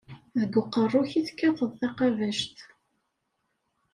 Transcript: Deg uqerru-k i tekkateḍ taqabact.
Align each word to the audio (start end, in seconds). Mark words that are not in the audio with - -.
Deg 0.39 0.53
uqerru-k 0.61 1.11
i 1.19 1.21
tekkateḍ 1.27 1.71
taqabact. 1.79 2.57